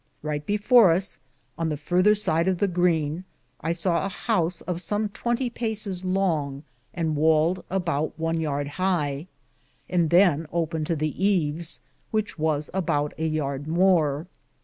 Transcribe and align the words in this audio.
Ryghte 0.23 0.47
before 0.47 0.89
us, 0.89 1.19
on 1.59 1.69
the 1.69 1.77
farther 1.77 2.15
side 2.15 2.47
of 2.47 2.57
the 2.57 2.67
greene, 2.67 3.23
I 3.59 3.71
saw 3.71 4.03
a 4.03 4.09
house 4.09 4.61
of 4.61 4.81
som 4.81 5.09
20 5.09 5.47
pacis 5.51 6.03
longe, 6.03 6.63
and 6.91 7.15
waled 7.15 7.63
aboute 7.69 8.17
one 8.17 8.39
yarde 8.41 8.67
hie, 8.67 9.27
and 9.87 10.09
than 10.09 10.47
opene 10.51 10.85
to 10.85 10.95
the 10.95 11.23
eaves, 11.23 11.81
which 12.09 12.39
was 12.39 12.71
aboute 12.73 13.13
a 13.19 13.27
yarde 13.27 13.67
more. 13.67 14.25